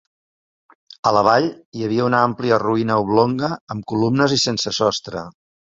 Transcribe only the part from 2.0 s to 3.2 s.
una àmplia ruïna